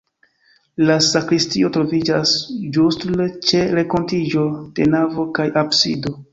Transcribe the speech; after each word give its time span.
La 0.89 0.95
sakristio 1.07 1.69
troviĝas 1.75 2.33
ĝustr 2.79 3.23
ĉe 3.51 3.63
renkontiĝo 3.83 4.49
de 4.81 4.91
navo 4.99 5.31
kaj 5.41 5.51
absido. 5.67 6.19